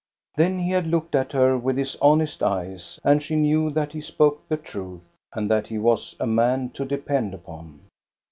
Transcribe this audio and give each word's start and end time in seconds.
Then 0.35 0.57
he 0.57 0.71
had 0.71 0.87
looked 0.87 1.13
at 1.13 1.31
her 1.33 1.55
with 1.59 1.77
his 1.77 1.95
honest 2.01 2.41
eyes, 2.41 2.99
and 3.03 3.21
she 3.21 3.35
knew 3.35 3.69
that 3.69 3.93
he 3.93 4.01
spoke 4.01 4.47
the 4.49 4.57
truth 4.57 5.07
and 5.31 5.47
that 5.51 5.67
he 5.67 5.77
was 5.77 6.15
a 6.19 6.25
man 6.25 6.71
to 6.71 6.85
depend 6.85 7.35
upon. 7.35 7.81